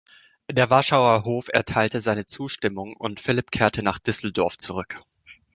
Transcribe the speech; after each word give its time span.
Der 0.49 0.71
Warschauer 0.71 1.25
Hof 1.25 1.49
erteilte 1.53 2.01
seine 2.01 2.25
Zustimmung 2.25 2.95
und 2.97 3.19
Philipp 3.19 3.51
kehrte 3.51 3.83
nach 3.83 3.99
Düsseldorf 3.99 4.57
zurück. 4.57 4.97